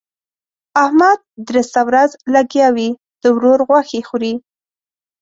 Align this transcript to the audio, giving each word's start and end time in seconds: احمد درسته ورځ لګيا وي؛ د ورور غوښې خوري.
احمد 0.83 1.19
درسته 1.47 1.79
ورځ 1.87 2.09
لګيا 2.33 2.67
وي؛ 2.75 2.89
د 3.21 3.23
ورور 3.35 3.59
غوښې 3.67 3.99
خوري. 4.07 4.33